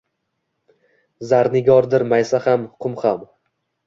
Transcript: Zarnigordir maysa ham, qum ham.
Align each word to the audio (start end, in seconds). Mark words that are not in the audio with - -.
Zarnigordir 1.31 2.05
maysa 2.13 2.39
ham, 2.47 2.65
qum 2.87 2.97
ham. 3.05 3.21